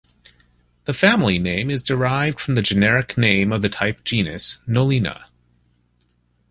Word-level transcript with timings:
The 0.85 0.93
family 0.93 1.37
name 1.37 1.69
is 1.69 1.83
derived 1.83 2.39
from 2.39 2.55
the 2.55 2.63
generic 2.63 3.19
name 3.19 3.51
of 3.51 3.61
the 3.61 3.69
type 3.69 4.03
genus, 4.03 4.57
"Nolina". 4.67 5.25